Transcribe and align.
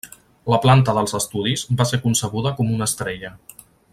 La 0.53 0.57
planta 0.63 0.95
dels 0.99 1.13
estudis 1.19 1.65
va 1.81 1.87
ser 1.91 2.01
concebuda 2.07 2.57
com 2.61 2.75
una 2.79 2.91
estrella. 2.91 3.33